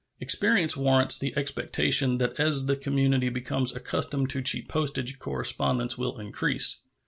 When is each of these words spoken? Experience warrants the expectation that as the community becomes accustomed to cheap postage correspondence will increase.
Experience 0.19 0.75
warrants 0.75 1.19
the 1.19 1.31
expectation 1.37 2.17
that 2.17 2.33
as 2.39 2.65
the 2.65 2.75
community 2.75 3.29
becomes 3.29 3.71
accustomed 3.75 4.31
to 4.31 4.41
cheap 4.41 4.67
postage 4.67 5.19
correspondence 5.19 5.95
will 5.95 6.17
increase. 6.19 6.79